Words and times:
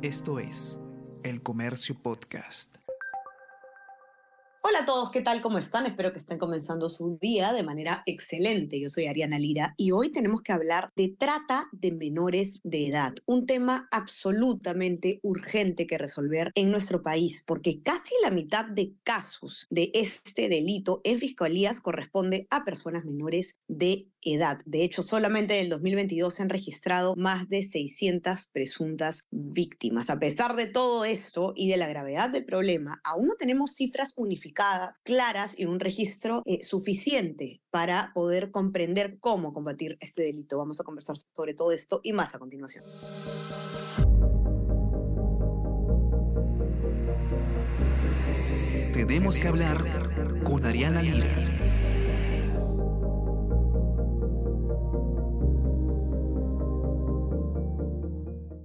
Esto 0.00 0.38
es 0.38 0.78
El 1.24 1.42
Comercio 1.42 2.00
Podcast. 2.00 2.76
Hola 4.62 4.80
a 4.80 4.84
todos, 4.84 5.10
¿qué 5.10 5.22
tal? 5.22 5.40
¿Cómo 5.40 5.58
están? 5.58 5.86
Espero 5.86 6.12
que 6.12 6.20
estén 6.20 6.38
comenzando 6.38 6.88
su 6.88 7.18
día 7.20 7.52
de 7.52 7.64
manera 7.64 8.04
excelente. 8.06 8.80
Yo 8.80 8.88
soy 8.90 9.06
Ariana 9.06 9.40
Lira 9.40 9.74
y 9.76 9.90
hoy 9.90 10.12
tenemos 10.12 10.42
que 10.42 10.52
hablar 10.52 10.92
de 10.94 11.16
trata 11.18 11.64
de 11.72 11.90
menores 11.90 12.60
de 12.62 12.86
edad, 12.86 13.12
un 13.26 13.44
tema 13.44 13.88
absolutamente 13.90 15.18
urgente 15.24 15.88
que 15.88 15.98
resolver 15.98 16.52
en 16.54 16.70
nuestro 16.70 17.02
país, 17.02 17.42
porque 17.44 17.82
casi 17.82 18.14
la 18.22 18.30
mitad 18.30 18.66
de 18.66 18.94
casos 19.02 19.66
de 19.68 19.90
este 19.94 20.48
delito 20.48 21.00
en 21.02 21.18
fiscalías 21.18 21.80
corresponde 21.80 22.46
a 22.50 22.64
personas 22.64 23.04
menores 23.04 23.58
de 23.66 23.90
edad. 23.92 24.08
De 24.66 24.84
hecho, 24.84 25.02
solamente 25.02 25.54
en 25.54 25.64
el 25.64 25.70
2022 25.70 26.34
se 26.34 26.42
han 26.42 26.48
registrado 26.48 27.14
más 27.16 27.48
de 27.48 27.62
600 27.62 28.48
presuntas 28.52 29.26
víctimas. 29.30 30.10
A 30.10 30.18
pesar 30.18 30.54
de 30.56 30.66
todo 30.66 31.04
esto 31.04 31.52
y 31.56 31.70
de 31.70 31.76
la 31.76 31.88
gravedad 31.88 32.28
del 32.30 32.44
problema, 32.44 33.00
aún 33.04 33.28
no 33.28 33.36
tenemos 33.36 33.74
cifras 33.74 34.12
unificadas, 34.16 34.96
claras 35.02 35.58
y 35.58 35.64
un 35.64 35.80
registro 35.80 36.42
eh, 36.44 36.62
suficiente 36.62 37.62
para 37.70 38.12
poder 38.14 38.50
comprender 38.50 39.18
cómo 39.18 39.52
combatir 39.52 39.96
este 40.00 40.22
delito. 40.22 40.58
Vamos 40.58 40.80
a 40.80 40.84
conversar 40.84 41.16
sobre 41.32 41.54
todo 41.54 41.72
esto 41.72 42.00
y 42.02 42.12
más 42.12 42.34
a 42.34 42.38
continuación. 42.38 42.84
Tenemos 48.92 49.38
que 49.38 49.48
hablar 49.48 50.42
con 50.44 50.64
Ariana 50.64 51.02
Lira. 51.02 51.57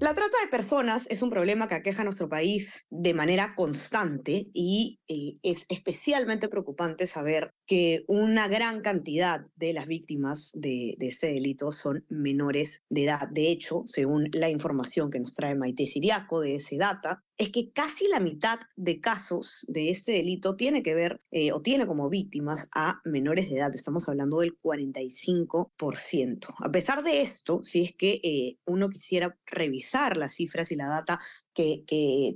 La 0.04 0.14
trata 0.14 0.36
de 0.44 0.52
personas 0.52 1.08
es 1.10 1.22
un 1.22 1.30
problema 1.30 1.70
que 1.70 1.76
aqueja 1.76 2.02
a 2.02 2.04
nuestro 2.04 2.28
país 2.28 2.88
de 2.90 3.14
manera 3.14 3.56
constante 3.56 4.48
y 4.54 5.00
eh, 5.08 5.38
es 5.44 5.66
especialmente 5.70 6.50
preocupante 6.50 7.08
saber 7.08 7.54
que 7.66 8.02
una 8.10 8.50
gran 8.50 8.82
cantidad 8.82 9.45
de 9.56 9.72
las 9.72 9.88
víctimas 9.88 10.52
de, 10.56 10.95
de 10.98 11.08
este 11.08 11.28
delito 11.28 11.72
son 11.72 12.04
menores 12.10 12.84
de 12.90 13.06
edad. 13.06 13.30
De 13.32 13.50
hecho, 13.50 13.84
según 13.86 14.28
la 14.34 14.50
información 14.50 15.10
que 15.10 15.22
nos 15.22 15.36
trae 15.36 15.56
Maite 15.56 15.88
Siriaco 15.88 16.42
de 16.42 16.56
ese 16.56 16.76
data, 16.76 17.23
es 17.38 17.50
que 17.50 17.72
casi 17.72 18.08
la 18.08 18.20
mitad 18.20 18.59
de 18.76 19.02
casos 19.02 19.66
de 19.67 19.89
este 19.89 20.12
delito 20.12 20.56
tiene 20.56 20.84
que 20.84 20.94
ver 20.94 21.20
eh, 21.31 21.52
o 21.52 21.62
tiene 21.62 21.88
como 21.88 22.09
víctimas 22.09 22.70
a 22.73 23.02
menores 23.06 23.50
de 23.50 23.58
edad. 23.58 23.73
Estamos 23.73 24.08
hablando 24.08 24.39
del 24.39 24.59
45%. 24.62 26.56
A 26.59 26.72
pesar 26.72 27.04
de 27.04 27.22
esto, 27.22 27.61
si 27.64 27.84
es 27.84 27.94
que 27.95 28.20
eh, 28.23 28.58
uno 28.66 28.89
quisiera 28.89 29.38
revisar 29.45 30.17
las 30.17 30.36
cifras 30.36 30.72
y 30.72 30.76
la 30.76 30.88
data 30.88 31.20
que, 31.54 31.84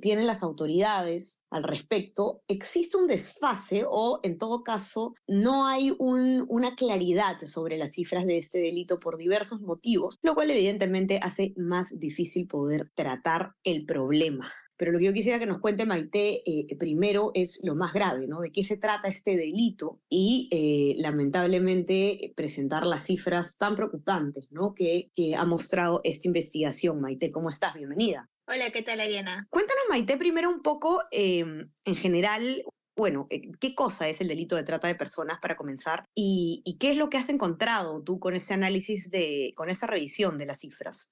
tienen 0.02 0.28
las 0.28 0.44
autoridades 0.44 1.44
al 1.50 1.64
respecto, 1.64 2.42
existe 2.48 2.98
un 2.98 3.08
desfase 3.08 3.86
o 3.90 4.20
en 4.24 4.38
todo 4.38 4.64
caso 4.64 5.16
no 5.28 5.68
hay 5.68 5.96
un, 5.98 6.46
una 6.50 6.76
claridad 6.76 7.40
sobre 7.40 7.78
las 7.78 7.94
cifras 7.94 8.26
de 8.26 8.38
este 8.38 8.60
delito 8.60 9.00
por 9.00 9.18
diversos 9.18 9.62
motivos, 9.62 10.20
lo 10.22 10.36
cual 10.36 10.52
evidentemente 10.52 11.20
hace 11.22 11.54
más 11.58 12.00
difícil 12.00 12.48
poder 12.48 12.92
tratar 12.96 13.54
el 13.64 13.86
problema. 13.86 14.48
Pero 14.78 14.92
lo 14.92 15.00
que 15.00 15.06
yo 15.06 15.14
quisiera 15.14 15.40
que 15.40 15.46
nos 15.48 15.60
cuente 15.60 15.86
Maite 15.86 16.44
eh, 16.46 16.76
primero 16.78 17.32
es 17.34 17.60
lo 17.64 17.76
más 17.76 17.94
grave, 17.94 18.28
¿no? 18.28 18.42
De 18.42 18.52
qué 18.52 18.64
se 18.64 18.78
trata 18.78 19.10
este 19.10 19.36
delito 19.36 20.00
y 20.08 20.48
eh, 20.52 21.02
lamentablemente 21.02 22.34
presentar 22.36 22.86
las 22.86 23.04
cifras 23.06 23.58
tan 23.58 23.76
preocupantes, 23.76 24.48
¿no? 24.52 24.74
Que, 24.76 25.10
que 25.16 25.36
ha 25.36 25.46
mostrado 25.46 26.00
esta 26.04 26.28
investigación. 26.28 27.02
Maite, 27.02 27.32
¿cómo 27.32 27.50
estás? 27.50 27.74
Bienvenida. 27.74 28.30
Hola, 28.48 28.70
¿qué 28.70 28.82
tal, 28.82 29.00
Ariana? 29.00 29.48
Cuéntanos, 29.50 29.84
Maite, 29.90 30.16
primero 30.16 30.50
un 30.50 30.62
poco, 30.62 31.02
eh, 31.12 31.40
en 31.40 31.96
general, 31.96 32.64
bueno, 32.96 33.28
eh, 33.30 33.42
¿qué 33.60 33.76
cosa 33.76 34.08
es 34.08 34.22
el 34.22 34.28
delito 34.28 34.56
de 34.56 34.64
trata 34.64 34.88
de 34.88 34.96
personas 34.96 35.40
para 35.42 35.58
comenzar? 35.58 36.06
¿Y, 36.16 36.62
y 36.66 36.78
qué 36.78 36.92
es 36.92 36.98
lo 36.98 37.10
que 37.10 37.18
has 37.18 37.30
encontrado 37.30 38.04
tú 38.04 38.20
con 38.20 38.36
ese 38.36 38.54
análisis, 38.54 39.12
de, 39.12 39.54
con 39.56 39.70
esa 39.70 39.88
revisión 39.88 40.38
de 40.38 40.46
las 40.46 40.60
cifras? 40.60 41.12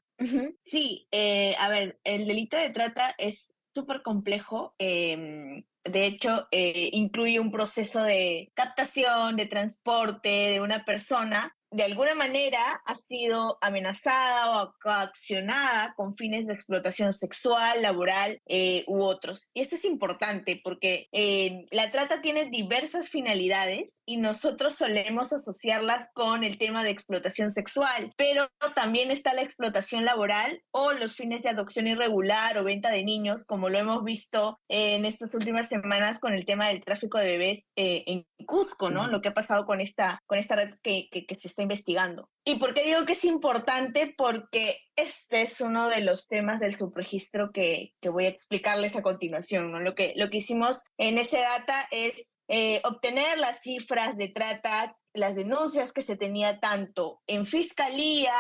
Sí, 0.63 1.09
eh, 1.11 1.55
a 1.59 1.67
ver, 1.67 1.99
el 2.05 2.25
delito 2.25 2.55
de 2.55 2.69
trata 2.69 3.13
es 3.17 3.51
súper 3.75 4.01
complejo. 4.01 4.73
Eh, 4.79 5.65
de 5.83 6.05
hecho, 6.07 6.47
eh, 6.51 6.89
incluye 6.93 7.39
un 7.39 7.51
proceso 7.51 8.01
de 8.01 8.51
captación, 8.55 9.35
de 9.35 9.45
transporte 9.45 10.29
de 10.29 10.61
una 10.61 10.83
persona 10.85 11.55
de 11.75 11.83
alguna 11.83 12.15
manera 12.15 12.81
ha 12.85 12.95
sido 12.95 13.57
amenazada 13.59 14.63
o 14.63 14.73
coaccionada 14.81 15.93
con 15.97 16.15
fines 16.15 16.47
de 16.47 16.53
explotación 16.53 17.11
sexual, 17.11 17.81
laboral 17.81 18.41
eh, 18.45 18.85
u 18.87 19.03
otros. 19.03 19.49
Y 19.53 19.59
esto 19.59 19.75
es 19.75 19.83
importante 19.83 20.61
porque 20.63 21.09
eh, 21.11 21.65
la 21.71 21.91
trata 21.91 22.21
tiene 22.21 22.45
diversas 22.49 23.09
finalidades 23.09 24.01
y 24.05 24.15
nosotros 24.15 24.75
solemos 24.75 25.33
asociarlas 25.33 26.11
con 26.13 26.45
el 26.45 26.57
tema 26.57 26.81
de 26.85 26.91
explotación 26.91 27.51
sexual, 27.51 28.13
pero 28.15 28.47
también 28.73 29.11
está 29.11 29.33
la 29.33 29.41
explotación 29.41 30.05
laboral 30.05 30.61
o 30.71 30.93
los 30.93 31.17
fines 31.17 31.43
de 31.43 31.49
adopción 31.49 31.87
irregular 31.87 32.57
o 32.57 32.63
venta 32.63 32.89
de 32.89 33.03
niños, 33.03 33.43
como 33.43 33.67
lo 33.67 33.79
hemos 33.79 34.05
visto 34.05 34.57
en 34.69 35.03
estas 35.03 35.35
últimas 35.35 35.67
semanas 35.67 36.19
con 36.19 36.33
el 36.33 36.45
tema 36.45 36.69
del 36.69 36.85
tráfico 36.85 37.17
de 37.17 37.25
bebés 37.25 37.69
eh, 37.75 38.05
en 38.07 38.25
Cusco, 38.45 38.91
¿no? 38.91 39.07
Lo 39.07 39.21
que 39.21 39.29
ha 39.29 39.33
pasado 39.33 39.65
con 39.65 39.81
esta, 39.81 40.19
con 40.25 40.37
esta 40.37 40.55
red 40.55 40.75
que, 40.81 41.09
que, 41.11 41.25
que 41.25 41.35
se 41.35 41.49
está 41.49 41.64
investigando. 41.65 42.29
¿Y 42.45 42.55
por 42.55 42.73
qué 42.73 42.83
digo 42.83 43.05
que 43.05 43.13
es 43.13 43.25
importante? 43.25 44.13
Porque 44.15 44.77
este 44.95 45.41
es 45.41 45.61
uno 45.61 45.89
de 45.89 46.01
los 46.01 46.27
temas 46.27 46.59
del 46.59 46.75
subregistro 46.75 47.51
que, 47.51 47.93
que 47.99 48.09
voy 48.09 48.25
a 48.25 48.29
explicarles 48.29 48.95
a 48.95 49.01
continuación. 49.01 49.83
Lo, 49.83 49.95
que, 49.95 50.13
lo 50.15 50.29
que 50.29 50.37
hicimos 50.37 50.83
en 50.97 51.17
ese 51.17 51.39
data 51.39 51.75
es 51.91 52.37
eh, 52.47 52.81
obtener 52.83 53.39
las 53.39 53.61
cifras 53.61 54.15
de 54.15 54.29
trata, 54.29 54.95
las 55.13 55.35
denuncias 55.35 55.91
que 55.91 56.03
se 56.03 56.15
tenía 56.15 56.59
tanto 56.59 57.21
en 57.25 57.47
fiscalía, 57.47 58.33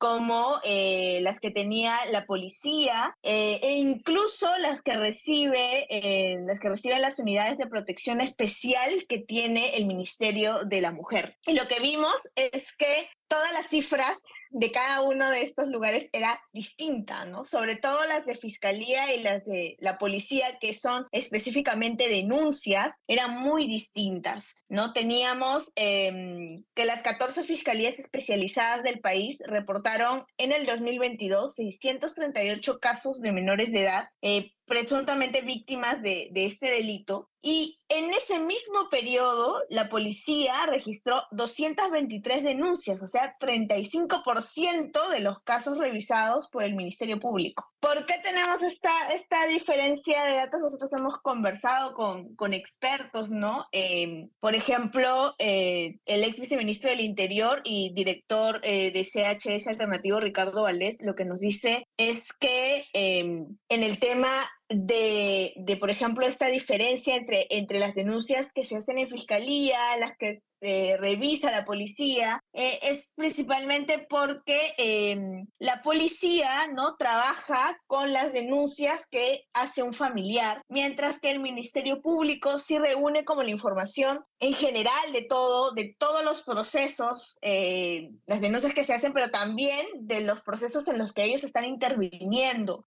como 0.00 0.58
eh, 0.64 1.18
las 1.20 1.40
que 1.40 1.50
tenía 1.50 1.94
la 2.10 2.24
policía 2.24 3.18
eh, 3.22 3.60
e 3.62 3.72
incluso 3.76 4.48
las 4.56 4.80
que 4.80 4.96
recibe 4.96 5.86
eh, 5.90 6.38
las 6.46 6.58
que 6.58 6.70
reciben 6.70 7.02
las 7.02 7.18
unidades 7.18 7.58
de 7.58 7.66
protección 7.66 8.22
especial 8.22 9.04
que 9.10 9.18
tiene 9.18 9.76
el 9.76 9.84
Ministerio 9.84 10.64
de 10.64 10.80
la 10.80 10.90
Mujer. 10.90 11.36
Y 11.46 11.52
lo 11.52 11.68
que 11.68 11.80
vimos 11.80 12.14
es 12.34 12.74
que 12.74 13.10
todas 13.28 13.52
las 13.52 13.66
cifras 13.66 14.22
de 14.50 14.70
cada 14.70 15.02
uno 15.02 15.30
de 15.30 15.42
estos 15.42 15.68
lugares 15.68 16.10
era 16.12 16.40
distinta, 16.52 17.24
¿no? 17.24 17.44
Sobre 17.44 17.76
todo 17.76 17.96
las 18.06 18.26
de 18.26 18.36
fiscalía 18.36 19.14
y 19.14 19.22
las 19.22 19.44
de 19.44 19.76
la 19.80 19.98
policía, 19.98 20.58
que 20.60 20.74
son 20.74 21.06
específicamente 21.12 22.08
denuncias, 22.08 22.94
eran 23.06 23.40
muy 23.40 23.66
distintas, 23.66 24.56
¿no? 24.68 24.92
Teníamos 24.92 25.72
eh, 25.76 26.62
que 26.74 26.84
las 26.84 27.02
14 27.02 27.44
fiscalías 27.44 27.98
especializadas 27.98 28.82
del 28.82 29.00
país 29.00 29.38
reportaron 29.46 30.24
en 30.38 30.52
el 30.52 30.66
2022 30.66 31.54
638 31.54 32.78
casos 32.80 33.20
de 33.20 33.32
menores 33.32 33.72
de 33.72 33.82
edad 33.82 34.08
eh, 34.22 34.52
presuntamente 34.70 35.42
víctimas 35.42 36.00
de, 36.00 36.30
este 36.32 36.70
delito. 36.70 37.28
Y 37.42 37.80
en 37.88 38.10
ese 38.10 38.38
mismo 38.38 38.88
periodo, 38.88 39.60
la 39.68 39.88
policía 39.88 40.54
registró 40.66 41.24
223 41.32 42.44
denuncias, 42.44 43.02
o 43.02 43.08
sea, 43.08 43.36
35% 43.40 45.08
de 45.10 45.20
los 45.20 45.40
casos 45.40 45.76
revisados 45.76 46.48
por 46.48 46.62
el 46.62 46.76
Ministerio 46.76 47.18
Público. 47.18 47.72
¿Por 47.80 48.06
qué 48.06 48.14
tenemos 48.22 48.62
esta, 48.62 48.92
esta 49.08 49.46
diferencia 49.46 50.22
de 50.24 50.34
datos? 50.34 50.60
Nosotros 50.60 50.92
hemos 50.92 51.18
conversado 51.22 51.94
con, 51.94 52.36
con 52.36 52.52
expertos, 52.52 53.28
¿no? 53.30 53.66
Eh, 53.72 54.28
por 54.38 54.54
ejemplo, 54.54 55.34
eh, 55.38 55.98
el 56.04 56.22
ex 56.22 56.38
viceministro 56.38 56.90
del 56.90 57.00
Interior 57.00 57.62
y 57.64 57.92
director 57.94 58.60
eh, 58.62 58.92
de 58.92 59.02
CHS 59.02 59.66
Alternativo, 59.66 60.20
Ricardo 60.20 60.62
Valdés, 60.62 60.98
lo 61.00 61.16
que 61.16 61.24
nos 61.24 61.40
dice 61.40 61.88
es 61.96 62.32
que 62.34 62.84
en 62.92 63.58
el 63.82 63.98
tema 63.98 64.28
de, 64.70 65.52
de, 65.56 65.76
por 65.76 65.90
ejemplo, 65.90 66.26
esta 66.26 66.46
diferencia 66.46 67.16
entre, 67.16 67.46
entre 67.50 67.78
las 67.78 67.94
denuncias 67.94 68.52
que 68.52 68.64
se 68.64 68.76
hacen 68.76 68.98
en 68.98 69.08
fiscalía, 69.08 69.78
las 69.98 70.16
que 70.16 70.42
eh, 70.60 70.96
revisa 70.98 71.50
la 71.50 71.64
policía 71.64 72.42
eh, 72.52 72.78
es 72.82 73.12
principalmente 73.14 74.06
porque 74.08 74.58
eh, 74.76 75.16
la 75.58 75.82
policía 75.82 76.66
no 76.74 76.96
trabaja 76.96 77.80
con 77.86 78.12
las 78.12 78.32
denuncias 78.32 79.06
que 79.10 79.44
hace 79.52 79.82
un 79.82 79.94
familiar, 79.94 80.62
mientras 80.68 81.20
que 81.20 81.30
el 81.30 81.38
Ministerio 81.38 82.02
Público 82.02 82.58
sí 82.58 82.78
reúne 82.78 83.24
como 83.24 83.42
la 83.42 83.50
información 83.50 84.24
en 84.40 84.54
general 84.54 85.12
de 85.12 85.22
todo, 85.22 85.72
de 85.72 85.94
todos 85.98 86.24
los 86.24 86.42
procesos, 86.42 87.38
eh, 87.42 88.10
las 88.26 88.40
denuncias 88.40 88.74
que 88.74 88.84
se 88.84 88.94
hacen, 88.94 89.12
pero 89.12 89.30
también 89.30 89.86
de 90.00 90.22
los 90.22 90.40
procesos 90.40 90.88
en 90.88 90.98
los 90.98 91.12
que 91.12 91.24
ellos 91.24 91.44
están 91.44 91.64
interviniendo 91.64 92.84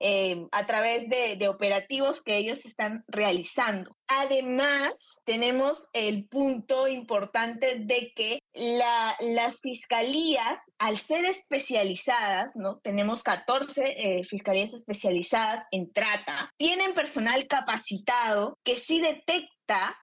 a 0.51 0.65
través 0.65 1.09
de, 1.09 1.35
de 1.37 1.47
operativos 1.47 2.21
que 2.21 2.37
ellos 2.37 2.65
están 2.65 3.03
realizando. 3.07 3.95
Además, 4.19 5.17
tenemos 5.25 5.89
el 5.93 6.25
punto 6.27 6.87
importante 6.87 7.79
de 7.79 8.11
que 8.15 8.39
la, 8.53 9.15
las 9.19 9.59
fiscalías, 9.61 10.71
al 10.77 10.97
ser 10.97 11.25
especializadas, 11.25 12.55
¿no? 12.55 12.79
Tenemos 12.83 13.23
14 13.23 13.83
eh, 13.97 14.23
fiscalías 14.25 14.73
especializadas 14.73 15.65
en 15.71 15.91
trata, 15.91 16.51
tienen 16.57 16.93
personal 16.93 17.47
capacitado 17.47 18.57
que 18.63 18.75
sí 18.75 19.01
detecta 19.01 19.52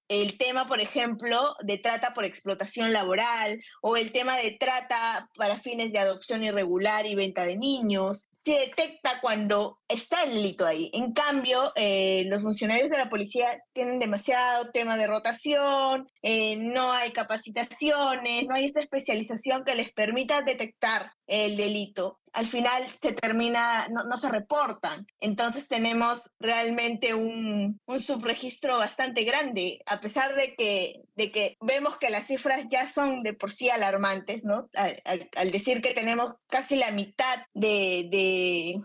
el 0.09 0.37
tema, 0.39 0.67
por 0.67 0.81
ejemplo, 0.81 1.55
de 1.61 1.79
trata 1.79 2.15
por 2.15 2.25
explotación 2.25 2.93
laboral 2.93 3.63
o 3.83 3.97
el 3.97 4.11
tema 4.11 4.37
de 4.37 4.53
trata 4.53 5.29
para 5.37 5.59
fines 5.59 5.93
de 5.93 5.99
adopción 5.99 6.43
irregular 6.43 7.07
y 7.07 7.15
venta 7.15 7.45
de 7.45 7.57
niños. 7.57 8.27
Se 8.33 8.53
detecta 8.53 9.21
cuando 9.21 9.79
está 9.89 10.23
el 10.25 10.35
delito 10.35 10.67
ahí. 10.67 10.91
En 10.95 11.13
cambio, 11.13 11.73
eh, 11.77 12.25
los 12.27 12.43
funcionarios 12.43 12.91
de 12.91 12.99
la 12.99 13.11
policía 13.11 13.63
tienen 13.73 13.99
demasiado 13.99 14.71
tema 14.73 14.97
de 14.97 15.07
rotación, 15.07 16.09
eh, 16.23 16.57
no 16.57 16.93
hay 16.93 17.13
capacitaciones, 17.13 18.47
no 18.47 18.55
hay 18.55 18.67
esa 18.67 18.81
especialización 18.81 19.65
que 19.65 19.75
les 19.75 19.93
permita 19.93 20.43
detectar 20.43 21.13
el 21.27 21.57
delito 21.57 22.20
al 22.33 22.47
final 22.47 22.83
se 23.01 23.13
termina, 23.13 23.89
no, 23.89 24.17
se 24.17 24.29
reportan. 24.29 25.07
Entonces 25.21 25.69
tenemos 25.69 26.35
realmente 26.39 27.15
un, 27.15 27.81
subregistro 28.01 28.79
bastante 28.79 29.25
grande, 29.25 29.81
a 29.87 30.01
pesar 30.01 30.35
de 30.35 30.55
que, 30.55 31.57
vemos 31.61 31.99
que 31.99 32.11
las 32.11 32.27
cifras 32.27 32.67
ya 32.71 32.89
son 32.89 33.23
de 33.23 33.35
por 33.35 33.53
sí 33.53 33.69
alarmantes. 33.69 34.43
Al, 34.75 35.51
decir 35.51 35.83
que 35.83 35.95
tenemos 35.95 36.35
casi 36.49 36.77
la 36.77 36.91
mitad 36.93 37.47
de, 37.55 38.81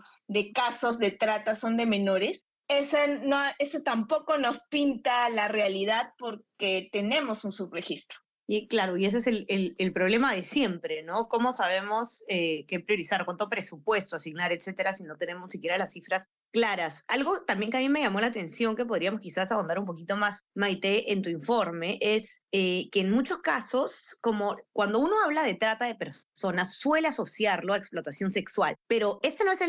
casos 0.54 0.98
de 0.98 1.12
trata 1.12 1.56
son 1.56 1.76
de 1.76 1.86
menores, 1.86 2.44
ese, 2.68 3.20
no, 3.26 3.38
ese 3.60 3.80
tampoco 3.80 4.38
nos 4.38 4.58
pinta 4.68 5.28
la 5.28 5.46
realidad 5.46 6.12
porque 6.18 6.88
tenemos 6.90 7.44
un 7.44 7.52
subregistro. 7.52 8.18
Y 8.48 8.68
claro, 8.68 8.96
y 8.96 9.06
ese 9.06 9.18
es 9.18 9.26
el, 9.26 9.92
problema 9.92 10.32
de 10.32 10.44
siempre, 10.44 11.02
¿no? 11.02 11.28
¿Cómo 11.28 11.50
sabemos 11.50 12.24
eh, 12.28 12.64
qué 12.68 12.78
priorizar, 12.78 13.24
cuánto 13.24 13.48
presupuesto 13.48 14.14
asignar, 14.14 14.52
etcétera, 14.52 14.92
si 14.92 15.02
no 15.02 15.16
tenemos 15.16 15.50
siquiera 15.50 15.76
las 15.78 15.92
cifras 15.92 16.30
claras. 16.56 17.04
Algo 17.08 17.42
también 17.44 17.70
que 17.70 17.76
a 17.76 17.80
mí 17.80 17.90
me 17.90 18.00
llamó 18.00 18.18
la 18.18 18.28
atención, 18.28 18.76
que 18.76 18.86
podríamos 18.86 19.20
quizás 19.20 19.52
ahondar 19.52 19.78
un 19.78 19.84
poquito 19.84 20.16
más, 20.16 20.40
Maite, 20.54 21.12
en 21.12 21.20
tu 21.20 21.28
informe, 21.28 21.98
es 22.00 22.44
eh, 22.50 22.88
que 22.90 23.00
en 23.00 23.10
muchos 23.10 23.40
casos, 23.40 24.16
como 24.22 24.56
cuando 24.72 24.98
uno 25.00 25.14
habla 25.22 25.42
de 25.42 25.52
trata 25.52 25.84
de 25.84 25.94
personas, 25.96 26.72
suele 26.72 27.08
asociarlo 27.08 27.74
a 27.74 27.76
explotación 27.76 28.32
sexual, 28.32 28.74
pero 28.86 29.20
esa 29.22 29.44
no 29.44 29.52
es 29.52 29.60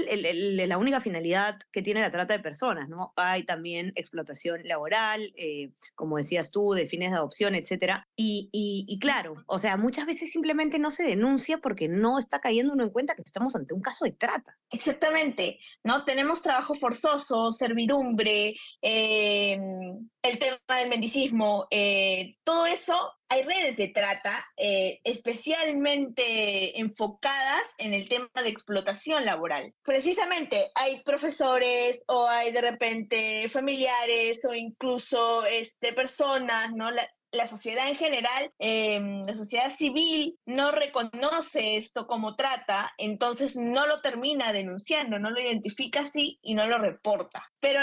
la 0.65 0.77
única 0.77 1.01
finalidad 1.01 1.59
que 1.73 1.81
tiene 1.81 1.99
la 1.99 2.09
trata 2.09 2.37
de 2.37 2.39
personas, 2.39 2.87
¿no? 2.87 3.11
Hay 3.17 3.43
también 3.43 3.91
explotación 3.95 4.61
laboral, 4.63 5.33
eh, 5.35 5.73
como 5.93 6.15
decías 6.15 6.51
tú, 6.51 6.71
de 6.71 6.87
fines 6.87 7.11
de 7.11 7.17
adopción, 7.17 7.53
etcétera. 7.53 8.07
Y, 8.15 8.49
y 8.53 8.97
claro, 8.99 9.33
o 9.47 9.59
sea, 9.59 9.75
muchas 9.75 10.05
veces 10.05 10.31
simplemente 10.31 10.79
no 10.79 10.89
se 10.89 11.03
denuncia 11.03 11.57
porque 11.57 11.89
no 11.89 12.17
está 12.17 12.39
cayendo 12.39 12.71
uno 12.71 12.85
en 12.85 12.91
cuenta 12.91 13.13
que 13.13 13.23
estamos 13.25 13.57
ante 13.57 13.73
un 13.73 13.81
caso 13.81 14.05
de 14.05 14.13
trata. 14.13 14.53
Exactamente, 14.69 15.59
¿no? 15.83 16.05
Tenemos 16.05 16.41
trabajo 16.41 16.76
forzoso, 16.77 17.51
servidumbre, 17.51 18.55
em, 18.81 20.09
el 20.21 20.39
tema 20.39 20.57
del 20.79 20.89
mendicismo, 20.89 21.67
eh, 21.71 22.35
todo 22.43 22.65
eso, 22.65 23.13
hay 23.29 23.43
redes 23.43 23.75
de 23.75 23.89
trata 23.89 24.45
eh, 24.57 24.99
especialmente 25.03 26.79
enfocadas 26.79 27.63
en 27.77 27.93
el 27.93 28.07
tema 28.07 28.29
de 28.41 28.49
explotación 28.49 29.25
laboral. 29.25 29.73
Precisamente 29.83 30.71
hay 30.75 31.01
profesores 31.03 32.03
o 32.07 32.27
hay 32.27 32.51
de 32.51 32.61
repente 32.61 33.49
familiares 33.49 34.39
o 34.45 34.53
incluso 34.53 35.45
este, 35.45 35.93
personas, 35.93 36.71
¿no? 36.73 36.89
Sociedad 37.45 37.89
en 37.89 37.97
general, 37.97 38.53
em, 38.57 39.25
la 39.25 39.35
sociedad 39.35 39.75
civil 39.75 40.39
no 40.45 40.71
reconoce 40.71 41.75
esto 41.75 42.07
como 42.07 42.37
trata, 42.37 42.89
entonces 42.97 43.57
no 43.57 43.85
lo 43.85 43.99
termina 43.99 44.53
denunciando, 44.53 45.19
no 45.19 45.29
lo 45.29 45.41
identifica 45.41 45.99
así 45.99 46.39
y 46.41 46.53
no 46.53 46.65
lo 46.67 46.77
reporta. 46.77 47.51
Pero 47.59 47.81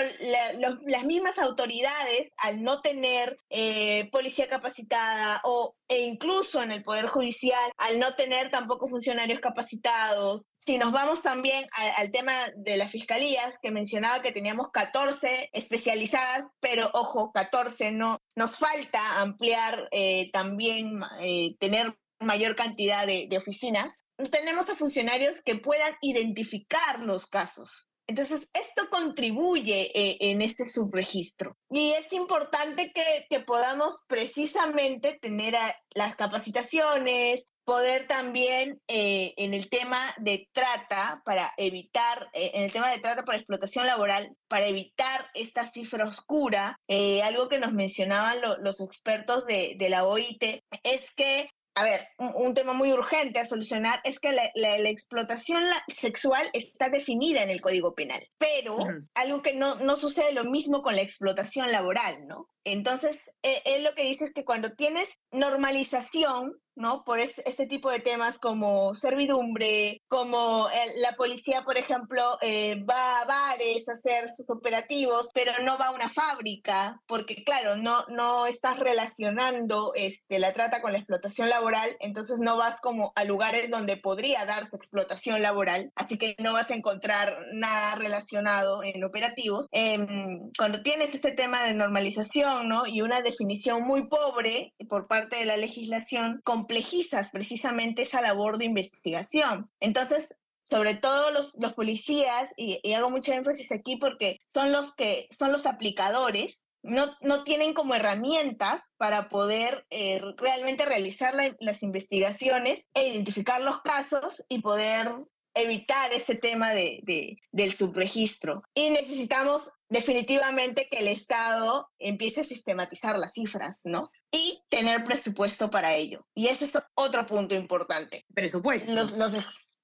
las 0.86 1.04
mismas 1.04 1.38
autoridades, 1.38 2.32
al 2.38 2.62
no 2.62 2.80
tener 2.80 3.36
eh, 3.50 4.08
policía 4.10 4.48
capacitada 4.48 5.40
o 5.44 5.74
e 5.88 5.98
incluso 5.98 6.62
en 6.62 6.72
el 6.72 6.82
Poder 6.82 7.08
Judicial, 7.08 7.70
al 7.76 7.98
no 7.98 8.14
tener 8.14 8.50
tampoco 8.50 8.88
funcionarios 8.88 9.40
capacitados, 9.40 10.46
si 10.56 10.78
nos 10.78 10.92
vamos 10.92 11.22
también 11.22 11.62
al 11.98 12.10
tema 12.10 12.32
de 12.56 12.78
las 12.78 12.90
fiscalías, 12.90 13.58
que 13.60 13.70
mencionaba 13.70 14.22
que 14.22 14.32
teníamos 14.32 14.68
14 14.72 15.50
especializadas, 15.52 16.48
pero 16.60 16.90
ojo, 16.94 17.32
14 17.34 17.92
no, 17.92 18.18
nos 18.34 18.56
falta 18.56 19.20
ampliar 19.20 19.43
eh, 19.90 20.30
también, 20.32 20.98
eh, 21.20 21.56
tener 21.58 21.96
mayor 22.20 22.56
cantidad 22.56 23.06
de, 23.06 23.26
de 23.28 23.38
oficinas. 23.38 23.92
Tenemos 24.30 24.68
a 24.70 24.76
funcionarios 24.76 25.42
que 25.42 25.56
puedan 25.56 25.92
identificar 26.00 27.00
los 27.00 27.26
casos. 27.26 27.88
Entonces, 28.06 28.50
esto 28.52 28.82
contribuye 28.90 29.90
eh, 29.94 30.18
en 30.20 30.42
este 30.42 30.68
subregistro. 30.68 31.56
Y 31.70 31.92
es 31.92 32.12
importante 32.12 32.92
que, 32.92 33.26
que 33.30 33.40
podamos 33.40 33.96
precisamente 34.06 35.18
tener 35.22 35.54
las 35.94 36.14
capacitaciones, 36.14 37.46
poder 37.64 38.06
también 38.06 38.80
eh, 38.88 39.34
en 39.36 39.54
el 39.54 39.68
tema 39.68 39.98
de 40.18 40.48
trata, 40.52 41.22
para 41.24 41.50
evitar, 41.56 42.28
eh, 42.32 42.52
en 42.54 42.62
el 42.64 42.72
tema 42.72 42.90
de 42.90 43.00
trata 43.00 43.24
por 43.24 43.34
explotación 43.34 43.86
laboral, 43.86 44.34
para 44.48 44.66
evitar 44.66 45.20
esta 45.34 45.66
cifra 45.70 46.06
oscura, 46.06 46.78
algo 47.24 47.48
que 47.48 47.58
nos 47.58 47.72
mencionaban 47.72 48.38
los 48.60 48.80
expertos 48.80 49.46
de, 49.46 49.76
de 49.78 49.88
la 49.88 50.04
OIT, 50.04 50.62
es 50.82 51.14
que 51.14 51.48
a 51.76 51.84
ver, 51.84 52.06
un, 52.18 52.54
tema 52.54 52.72
muy 52.72 52.92
urgente 52.92 53.40
a 53.40 53.46
solucionar 53.46 54.00
es 54.04 54.20
que 54.20 54.32
la, 54.32 54.90
explotación 54.90 55.62
sexual 55.88 56.48
está 56.52 56.88
definida 56.88 57.42
en 57.42 57.50
el 57.50 57.60
Código 57.60 57.94
Penal, 57.94 58.24
pero 58.38 58.78
algo 59.14 59.42
que 59.42 59.54
no, 59.54 59.74
no 59.76 59.96
sucede 59.96 60.32
lo 60.32 60.44
mismo 60.44 60.82
con 60.82 60.94
la 60.94 61.02
explotación 61.02 61.72
laboral, 61.72 62.14
¿no? 62.28 62.48
Entonces, 62.64 63.30
e, 63.42 63.62
él 63.66 63.84
lo 63.84 63.94
que 63.94 64.04
dice 64.04 64.26
es 64.26 64.32
que 64.32 64.44
cuando 64.44 64.72
tienes 64.72 65.16
normalización 65.30 66.60
¿no? 66.76 67.04
Por 67.04 67.20
este 67.20 67.66
tipo 67.66 67.90
de 67.90 68.00
temas 68.00 68.38
como 68.38 68.94
servidumbre, 68.94 70.02
como 70.08 70.68
la 70.96 71.14
policía, 71.16 71.62
por 71.64 71.76
ejemplo, 71.76 72.38
eh, 72.42 72.82
va 72.84 73.20
a 73.20 73.24
bares 73.24 73.88
a 73.88 73.92
hacer 73.92 74.32
sus 74.32 74.48
operativos, 74.50 75.28
pero 75.32 75.52
no 75.62 75.78
va 75.78 75.86
a 75.86 75.90
una 75.92 76.08
fábrica, 76.08 77.00
porque 77.06 77.44
claro, 77.44 77.76
no, 77.76 78.04
no 78.08 78.46
estás 78.46 78.78
relacionando 78.78 79.92
este, 79.94 80.38
la 80.38 80.52
trata 80.52 80.82
con 80.82 80.92
la 80.92 80.98
explotación 80.98 81.48
laboral, 81.48 81.88
entonces 82.00 82.38
no 82.40 82.56
vas 82.56 82.80
como 82.80 83.12
a 83.14 83.24
lugares 83.24 83.70
donde 83.70 83.96
podría 83.96 84.44
darse 84.44 84.76
explotación 84.76 85.42
laboral, 85.42 85.92
así 85.94 86.18
que 86.18 86.34
no 86.42 86.52
vas 86.52 86.70
a 86.70 86.74
encontrar 86.74 87.38
nada 87.52 87.96
relacionado 87.96 88.82
en 88.82 89.04
operativos. 89.04 89.66
Em, 89.70 90.50
cuando 90.58 90.82
tienes 90.82 91.14
este 91.14 91.32
tema 91.32 91.62
de 91.62 91.74
normalización, 91.74 92.53
Y 92.86 93.02
una 93.02 93.22
definición 93.22 93.82
muy 93.82 94.08
pobre 94.08 94.74
por 94.88 95.06
parte 95.06 95.36
de 95.36 95.44
la 95.44 95.56
legislación, 95.56 96.40
complejizas 96.44 97.30
precisamente 97.30 98.02
esa 98.02 98.20
labor 98.20 98.58
de 98.58 98.66
investigación. 98.66 99.70
Entonces, 99.80 100.36
sobre 100.68 100.94
todo 100.94 101.30
los, 101.30 101.52
los 101.54 101.74
policías, 101.74 102.54
y, 102.56 102.92
hago 102.92 103.10
mucha 103.10 103.34
énfasis 103.34 103.70
aquí 103.72 103.96
porque 103.96 104.40
son 104.52 104.72
los 104.72 104.94
que 104.94 105.28
son 105.38 105.52
los 105.52 105.66
aplicadores, 105.66 106.68
no, 106.82 107.06
no 107.22 107.44
tienen 107.44 107.74
como 107.74 107.94
herramientas 107.94 108.82
para 108.96 109.28
poder 109.28 109.86
eh, 109.90 110.20
realmente 110.36 110.84
realizar 110.84 111.34
las 111.58 111.82
investigaciones 111.82 112.86
e 112.94 113.08
identificar 113.08 113.60
los 113.62 113.80
casos 113.80 114.44
y 114.48 114.60
poder 114.60 115.08
evitar 115.54 116.12
este 116.12 116.34
tema 116.34 116.70
de, 116.70 117.38
del 117.52 117.72
subregistro. 117.72 118.62
Y 118.74 118.90
necesitamos 118.90 119.70
definitivamente 119.94 120.88
que 120.90 120.98
el 120.98 121.08
Estado 121.08 121.88
empiece 122.00 122.40
a 122.40 122.44
sistematizar 122.44 123.16
las 123.16 123.34
cifras, 123.34 123.82
¿no? 123.84 124.08
Y 124.32 124.60
tener 124.68 125.04
presupuesto 125.04 125.70
para 125.70 125.94
ello. 125.94 126.26
Y 126.34 126.48
ese 126.48 126.64
es 126.64 126.76
otro 126.94 127.24
punto 127.26 127.54
importante. 127.54 128.26
Presupuesto. 128.34 128.92
Los, 128.92 129.12
los 129.12 129.34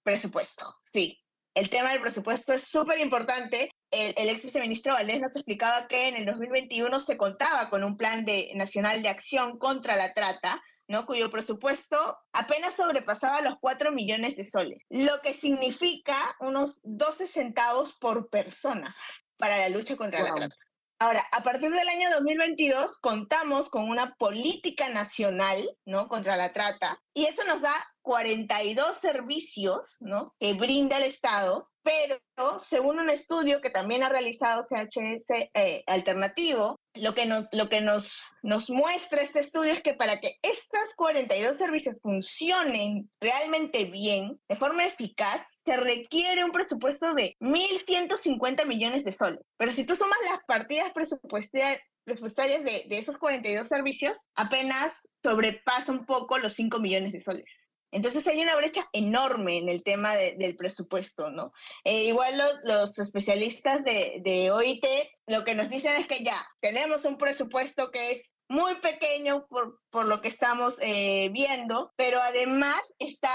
presupuesto, 0.03 0.75
sí. 0.83 1.23
El 1.55 1.71
tema 1.71 1.91
del 1.91 2.01
presupuesto 2.01 2.53
es 2.53 2.65
súper 2.65 2.99
importante. 2.99 3.71
El, 3.93 4.13
el, 4.17 4.29
ex 4.31 4.45
viceministro 4.45 4.95
Valdés 4.95 5.21
nos 5.21 5.35
explicaba 5.37 5.87
que 5.87 6.09
en 6.09 6.17
el 6.17 6.27
2021 6.27 7.01
se 7.01 7.17
contaba 7.17 7.71
con 7.71 7.85
un 7.85 7.97
plan 7.97 8.25
de, 8.25 8.51
nacional 8.57 9.03
de 9.03 9.09
acción 9.09 9.59
contra 9.59 9.95
la 9.95 10.13
trata, 10.13 10.61
¿no? 10.89 11.07
cuyo 11.07 11.31
presupuesto 11.31 11.97
apenas 12.33 12.75
sobrepasaba 12.75 13.43
los 13.43 13.55
4 13.61 13.93
millones 13.93 14.37
de 14.37 14.49
soles, 14.49 14.79
lo 14.89 15.21
que 15.23 15.35
significa 15.35 16.17
unos 16.41 16.81
12 16.83 17.29
centavos 17.29 17.95
por 17.95 18.29
persona 18.29 18.97
para 19.41 19.59
la 19.59 19.69
lucha 19.71 19.97
contra 19.97 20.23
la 20.23 20.35
trata. 20.35 20.55
Ahora, 21.03 21.23
a 21.33 21.43
partir 21.43 21.71
del 21.71 21.89
año 21.89 22.11
2022 22.11 22.99
contamos 22.99 23.71
con 23.71 23.89
una 23.89 24.15
política 24.17 24.91
nacional, 24.91 25.67
¿no? 25.87 26.09
Contra 26.09 26.37
la 26.37 26.53
trata 26.53 27.03
y 27.15 27.25
eso 27.25 27.43
nos 27.45 27.63
da 27.63 27.75
42 28.03 28.99
servicios, 28.99 29.97
¿no? 30.01 30.35
Que 30.39 30.53
brinda 30.53 30.99
el 30.99 31.05
Estado 31.05 31.70
pero 31.83 32.21
según 32.59 32.99
un 32.99 33.11
estudio 33.11 33.61
que 33.61 33.71
también 33.71 34.03
ha 34.03 34.09
realizado 34.09 34.63
CHS 34.63 35.51
eh, 35.55 35.83
Alternativo, 35.87 36.79
lo 36.95 37.15
que, 37.15 37.27
nos, 37.27 37.47
lo 37.53 37.69
que 37.69 37.81
nos, 37.81 38.23
nos 38.43 38.69
muestra 38.69 39.23
este 39.23 39.41
estudio 39.41 39.73
es 39.73 39.83
que 39.83 39.95
para 39.95 40.21
que 40.21 40.35
estas 40.43 40.95
42 40.97 41.57
servicios 41.57 41.99
funcionen 42.03 43.11
realmente 43.21 43.85
bien, 43.87 44.41
de 44.49 44.57
forma 44.57 44.85
eficaz, 44.85 45.63
se 45.65 45.77
requiere 45.77 46.45
un 46.45 46.51
presupuesto 46.51 47.15
de 47.15 47.37
1.150 47.41 48.67
millones 48.67 49.05
de 49.05 49.13
soles. 49.13 49.41
Pero 49.57 49.73
si 49.73 49.85
tú 49.85 49.95
sumas 49.95 50.19
las 50.29 50.41
partidas 50.47 50.93
presupuestarias 50.93 51.79
presupuestarias 52.03 52.65
de, 52.65 52.87
de, 52.89 52.99
esos 52.99 53.19
42 53.19 53.69
servicios 53.69 54.31
apenas 54.35 55.09
sobrepasa 55.23 55.93
un 55.93 56.07
poco 56.07 56.39
los 56.39 56.55
5 56.55 56.81
millones 56.81 57.13
de 57.13 57.21
soles. 57.21 57.70
Entonces 57.93 58.27
hay 58.27 58.41
una 58.41 58.57
brecha 58.57 58.89
enorme 58.93 59.59
en 59.59 59.69
el 59.69 59.83
tema 59.83 60.15
del 60.15 60.57
presupuesto, 60.57 61.31
¿no? 61.31 61.53
Eh, 61.85 62.05
igual 62.05 62.41
los 62.65 62.99
especialistas 62.99 63.85
de, 63.85 64.21
de, 64.23 64.51
OIT 64.51 64.85
lo 65.27 65.45
que 65.45 65.55
nos 65.55 65.71
dicen 65.71 65.95
es 65.97 66.07
que 66.07 66.25
ya 66.25 66.37
tenemos 66.61 67.05
un 67.05 67.17
presupuesto 67.17 67.91
que 67.91 68.13
es 68.13 68.35
muy 68.49 68.75
pequeño 68.77 69.47
por, 69.49 69.81
por 69.91 70.07
lo 70.07 70.21
que 70.21 70.29
estamos 70.29 70.75
eh, 70.81 71.29
viendo, 71.33 71.93
pero 71.97 72.21
además 72.21 72.81
está 72.99 73.31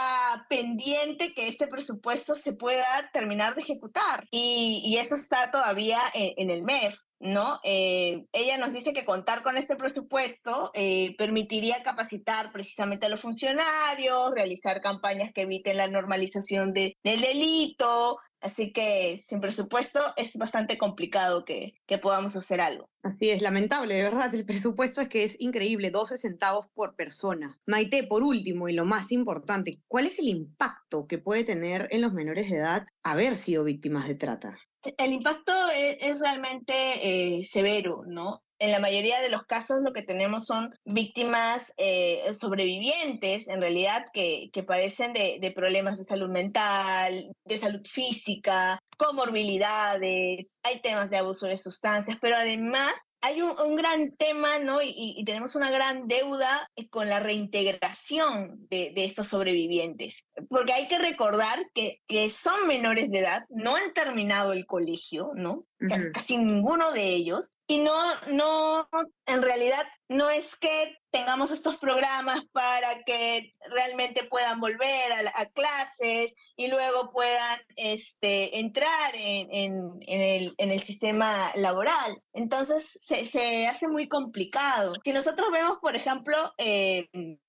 pendiente 0.50 1.34
que 1.34 1.48
este 1.48 1.68
presupuesto 1.68 2.36
se 2.36 2.52
pueda 2.52 3.10
terminar 3.14 3.56
de 3.56 3.62
ejecutar 3.62 4.28
y, 4.30 4.82
y 4.86 4.98
eso 4.98 5.16
está 5.16 5.52
todavía 5.52 6.00
en, 6.14 6.34
en 6.38 6.50
el 6.50 6.64
MEF. 6.64 6.96
¿No? 7.20 7.60
Eh, 7.64 8.26
ella 8.34 8.58
nos 8.58 8.74
dice 8.74 8.94
que 8.94 9.06
contar 9.06 9.44
con 9.44 9.58
este 9.58 9.76
presupuesto 9.76 10.72
eh, 10.74 11.16
permitiría 11.18 11.84
capacitar 11.84 12.52
precisamente 12.52 13.06
a 13.06 13.10
los 13.10 13.22
funcionarios, 13.22 14.32
realizar 14.34 14.82
campañas 14.82 15.32
que 15.34 15.44
eviten 15.44 15.78
la 15.78 15.88
normalización 15.88 16.74
de, 16.74 16.98
del 17.04 17.22
delito, 17.22 18.20
así 18.42 18.72
que 18.72 19.20
sin 19.24 19.42
presupuesto 19.42 20.00
es 20.18 20.36
bastante 20.38 20.78
complicado 20.78 21.46
que, 21.46 21.76
que 21.88 21.98
podamos 21.98 22.36
hacer 22.36 22.62
algo. 22.62 22.90
Así 23.02 23.30
es, 23.30 23.42
lamentable, 23.42 23.96
de 23.96 24.04
verdad, 24.04 24.34
el 24.34 24.46
presupuesto 24.46 25.02
es 25.02 25.10
que 25.10 25.24
es 25.24 25.40
increíble, 25.40 25.92
12 25.92 26.18
centavos 26.18 26.68
por 26.74 26.96
persona. 26.96 27.60
Maite, 27.66 28.04
por 28.04 28.24
último 28.24 28.68
y 28.68 28.74
lo 28.74 28.86
más 28.86 29.12
importante, 29.12 29.80
¿cuál 29.88 30.08
es 30.08 30.20
el 30.20 30.28
impacto 30.28 31.08
que 31.08 31.18
puede 31.18 31.44
tener 31.44 31.88
en 31.92 32.02
los 32.02 32.14
menores 32.14 32.50
de 32.50 32.58
edad 32.58 32.88
haber 33.04 33.36
sido 33.36 33.64
víctimas 33.64 34.08
de 34.08 34.16
trata? 34.16 34.58
El 34.98 35.12
impacto 35.14 35.54
es, 35.76 36.20
realmente 36.20 36.74
eh, 37.04 37.46
severo, 37.46 38.04
¿no? 38.08 38.42
En 38.58 38.72
la 38.72 38.80
mayoría 38.80 39.20
de 39.20 39.30
los 39.30 39.44
casos 39.44 39.82
lo 39.84 39.92
que 39.92 40.02
tenemos 40.02 40.46
son 40.46 40.74
víctimas 40.86 41.74
eh, 41.78 42.24
sobrevivientes, 42.40 43.50
en 43.50 43.60
realidad, 43.60 44.06
que, 44.14 44.50
que 44.54 44.64
padecen 44.64 45.12
de, 45.12 45.40
de, 45.42 45.52
problemas 45.52 45.98
de 45.98 46.06
salud 46.06 46.32
mental, 46.32 47.34
de 47.44 47.60
salud 47.60 47.82
física, 47.86 48.80
comorbilidades, 48.98 50.56
hay 50.64 50.80
temas 50.82 51.10
de 51.10 51.18
abuso 51.18 51.48
de 51.48 51.58
sustancias, 51.58 52.18
pero 52.22 52.38
además 52.38 52.94
hay 53.26 53.42
un, 53.42 53.76
gran 53.76 54.16
tema, 54.18 54.60
¿no? 54.60 54.80
Y, 54.84 55.24
tenemos 55.26 55.56
una 55.56 55.72
gran 55.72 56.08
deuda 56.08 56.70
eh, 56.76 56.88
con 56.90 57.10
la 57.10 57.20
reintegración 57.20 58.68
de, 58.70 58.94
estos 58.98 59.30
sobrevivientes, 59.30 60.28
porque 60.48 60.74
hay 60.74 60.88
que 60.88 61.00
recordar 61.00 61.58
que, 61.74 62.02
que, 62.08 62.30
son 62.30 62.68
menores 62.68 63.10
de 63.10 63.20
edad, 63.20 63.44
no 63.50 63.76
han 63.76 63.94
terminado 63.94 64.54
el 64.54 64.66
colegio, 64.66 65.32
¿no? 65.36 65.66
Casi 66.14 66.38
ninguno 66.38 66.92
de 66.92 67.10
ellos. 67.10 67.54
Y 67.68 67.80
no, 67.80 67.94
no, 68.32 68.88
en 69.26 69.42
realidad 69.42 69.84
no 70.08 70.30
es 70.30 70.56
que 70.56 70.98
tengamos 71.12 71.52
estos 71.52 71.78
programas 71.78 72.44
para 72.52 73.04
que 73.06 73.54
realmente 73.70 74.24
puedan 74.24 74.60
volver 74.60 75.12
a, 75.14 75.46
clases 75.48 76.36
y 76.58 76.68
luego 76.68 77.12
puedan 77.12 77.60
este, 77.76 78.60
entrar 78.60 79.14
en, 79.16 79.48
en, 79.52 80.22
el, 80.22 80.56
en, 80.58 80.72
el, 80.72 80.82
sistema 80.82 81.52
laboral. 81.56 82.22
Entonces 82.34 82.98
se, 83.00 83.26
se, 83.26 83.68
hace 83.68 83.88
muy 83.88 84.08
complicado. 84.08 84.94
Si 85.04 85.12
nosotros 85.12 85.50
vemos, 85.52 85.78
por 85.82 85.96
ejemplo, 85.96 86.38
eh, 86.58 87.08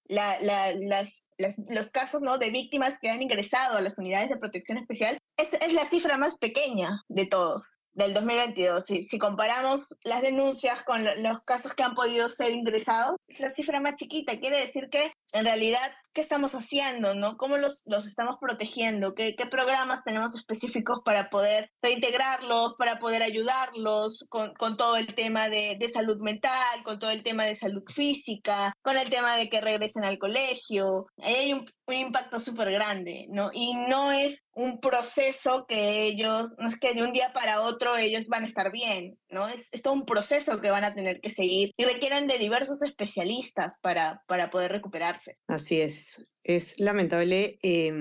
la, 0.09 0.41
la, 0.41 0.73
las, 0.81 1.25
los 1.69 1.91
casos 1.91 2.23
¿no? 2.23 2.39
de 2.39 2.51
víctimas 2.51 2.99
que 3.01 3.11
han 3.11 3.23
ingresado 3.23 3.79
a 3.79 3.81
las 3.81 3.99
unidades 3.99 4.29
de 4.29 4.39
protección 4.39 4.79
especial, 4.79 5.19
es, 5.37 5.55
es 5.55 5.73
la 5.73 5.89
cifra 5.89 6.17
más 6.19 6.37
pequeña 6.37 7.03
de 7.09 7.27
todos 7.27 7.76
del 7.97 8.15
2022. 8.15 8.85
Si, 8.85 9.05
si 9.05 9.19
comparamos 9.19 9.95
las 10.05 10.23
denuncias 10.23 10.83
con 10.85 11.03
los 11.05 11.43
casos 11.45 11.73
que 11.75 11.83
han 11.83 11.95
podido 11.95 12.31
ser 12.31 12.53
ingresados, 12.53 13.17
la 13.39 13.53
cifra 13.55 13.81
más 13.81 13.97
chiquita. 13.97 14.39
Quiere 14.39 14.59
decir 14.59 14.89
que 14.91 15.13
en 15.33 15.45
realidad, 15.45 15.81
¿qué 16.13 16.21
estamos 16.21 16.55
haciendo? 16.55 17.15
¿no? 17.15 17.37
¿Cómo 17.37 17.57
los, 17.57 17.83
los 17.87 18.07
estamos 18.07 18.37
protegiendo? 18.41 19.15
¿Qué, 19.15 19.35
¿Qué, 19.35 19.47
programas 19.47 20.03
tenemos 20.05 20.35
específicos 20.35 21.01
para 21.05 21.31
poder 21.31 21.71
reintegrarlos, 21.83 22.75
para 22.79 22.99
poder 22.99 23.23
ayudarlos 23.23 24.25
con, 24.29 24.53
con 24.55 24.77
todo 24.77 24.97
el 24.97 25.15
tema 25.15 25.49
de, 25.49 25.77
de, 25.79 25.89
salud 25.89 26.19
mental, 26.21 26.83
con 26.85 26.99
todo 26.99 27.11
el 27.11 27.23
tema 27.23 27.45
de 27.45 27.57
salud 27.57 27.83
física, 27.89 28.75
con 28.83 28.97
el 28.97 29.09
tema 29.09 29.37
de 29.37 29.49
que 29.49 29.61
regresen 29.61 30.05
al 30.05 30.19
colegio? 30.19 31.07
Ahí 31.23 31.35
hay 31.35 31.53
un, 31.55 31.65
un 31.87 31.95
impacto 31.95 32.41
súper 32.41 32.71
grande, 32.73 33.27
¿no? 33.31 33.51
Y 33.53 33.75
no 33.89 34.13
es 34.13 34.39
un 34.53 34.81
proceso 34.81 35.67
que 35.69 36.05
ellos, 36.05 36.51
no 36.59 36.69
es 36.69 36.77
que 36.81 36.95
de 36.95 37.03
un 37.03 37.13
día 37.13 37.33
para 37.33 37.61
otro 37.63 37.97
ellos 37.97 38.25
van 38.29 38.45
a 38.45 38.49
estar 38.49 38.73
bien, 38.73 39.19
¿no? 39.31 39.49
Es, 39.49 39.69
es 39.71 39.83
todo 39.83 39.95
un 39.95 40.05
proceso 40.05 40.61
que 40.61 40.71
van 40.71 40.85
a 40.85 40.95
tener 40.95 41.21
que 41.21 41.31
seguir 41.31 41.73
y 41.77 41.85
requieren 41.85 42.27
de 42.27 42.39
diversos 42.39 42.79
especialistas 42.83 43.73
para, 43.83 44.23
para 44.27 44.51
poder 44.51 44.73
recuperarse. 44.73 45.39
Así 45.47 45.81
es, 45.81 46.23
es 46.43 46.81
lamentable 46.81 47.59
eh, 47.63 47.93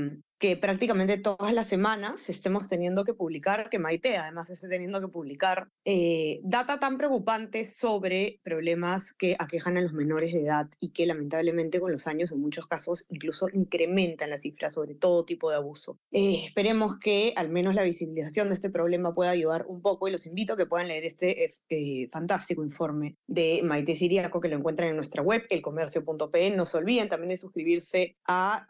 que 0.45 0.57
prácticamente 0.57 1.17
todas 1.17 1.53
las 1.53 1.65
semanas 1.65 2.29
estemos 2.29 2.69
teniendo 2.69 3.03
que 3.03 3.15
publicar, 3.15 3.67
que 3.67 3.79
Maite 3.79 4.15
además 4.17 4.47
esté 4.51 4.69
teniendo 4.69 5.01
que 5.01 5.07
publicar 5.07 5.69
eh, 5.85 6.39
data 6.43 6.79
tan 6.79 6.99
preocupante 6.99 7.65
sobre 7.65 8.41
problemas 8.43 9.11
que 9.11 9.35
aquejan 9.39 9.77
a 9.77 9.81
los 9.81 9.93
menores 9.93 10.33
de 10.33 10.43
edad 10.43 10.69
y 10.79 10.89
que 10.89 11.07
lamentablemente 11.07 11.79
con 11.79 11.91
los 11.91 12.05
años 12.05 12.31
en 12.31 12.41
muchos 12.41 12.67
casos 12.67 13.07
incluso 13.09 13.47
incrementan 13.53 14.29
las 14.29 14.41
cifras 14.41 14.73
sobre 14.73 14.93
todo 14.93 15.25
tipo 15.25 15.49
de 15.49 15.55
abuso. 15.55 15.97
Eh, 16.11 16.43
esperemos 16.45 16.99
que 16.99 17.33
al 17.37 17.49
menos 17.49 17.73
la 17.73 17.81
visibilización 17.81 18.49
de 18.49 18.55
este 18.55 18.69
problema 18.69 19.15
pueda 19.15 19.31
ayudar 19.31 19.65
un 19.67 19.81
poco 19.81 20.07
y 20.07 20.11
los 20.11 20.27
invito 20.27 20.53
a 20.53 20.57
que 20.57 20.67
puedan 20.67 20.89
leer 20.89 21.05
este 21.05 21.47
eh, 21.69 22.07
fantástico 22.11 22.63
informe 22.63 23.15
de 23.25 23.61
Maite 23.63 23.95
Siriaco 23.95 24.39
que 24.39 24.49
lo 24.49 24.57
encuentran 24.57 24.89
en 24.89 24.95
nuestra 24.95 25.23
web, 25.23 25.43
elcomercio.pe. 25.49 26.51
No 26.51 26.67
se 26.67 26.77
olviden 26.77 27.09
también 27.09 27.29
de 27.29 27.37
suscribirse 27.37 28.15
a 28.27 28.67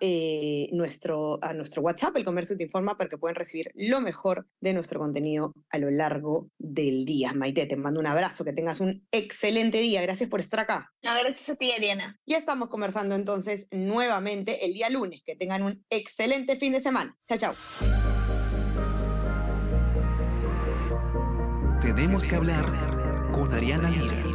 nuestro... 0.71 1.37
A 1.41 1.51
nuestro 1.51 1.64
WhatsApp, 1.81 2.17
El 2.17 2.25
Comercio 2.25 2.57
te 2.57 2.63
informa, 2.63 2.97
para 2.97 3.09
que 3.09 3.17
puedan 3.17 3.35
recibir 3.35 3.71
lo 3.73 4.01
mejor 4.01 4.47
de 4.61 4.73
nuestro 4.73 4.99
contenido 4.99 5.53
a 5.69 5.77
lo 5.77 5.89
largo 5.91 6.47
del 6.57 7.05
día. 7.05 7.33
Maite, 7.33 7.65
te 7.65 7.75
mando 7.75 7.99
un 7.99 8.07
abrazo, 8.07 8.45
que 8.45 8.53
tengas 8.53 8.79
un 8.79 9.05
excelente 9.11 9.79
día. 9.79 10.01
Gracias 10.01 10.29
por 10.29 10.39
estar 10.39 10.59
acá. 10.59 10.93
gracias 11.01 11.49
a 11.49 11.55
ti, 11.55 11.71
Ariana. 11.71 12.19
Ya 12.25 12.37
estamos 12.37 12.69
conversando 12.69 13.15
entonces 13.15 13.67
nuevamente 13.71 14.65
el 14.65 14.73
día 14.73 14.89
lunes. 14.89 15.21
Que 15.25 15.35
tengan 15.35 15.63
un 15.63 15.85
excelente 15.89 16.55
fin 16.55 16.73
de 16.73 16.79
semana. 16.79 17.15
Chao, 17.27 17.37
chao. 17.37 17.55
Tenemos 21.81 22.27
que 22.27 22.35
hablar 22.35 23.31
con 23.31 23.53
Ariana 23.53 23.89
Lira. 23.89 24.34